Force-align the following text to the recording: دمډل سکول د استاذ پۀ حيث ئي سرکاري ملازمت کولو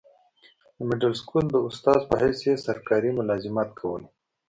دمډل 0.77 1.13
سکول 1.21 1.45
د 1.51 1.55
استاذ 1.67 1.99
پۀ 2.07 2.15
حيث 2.21 2.39
ئي 2.47 2.53
سرکاري 2.65 3.11
ملازمت 3.19 3.69
کولو 3.79 4.07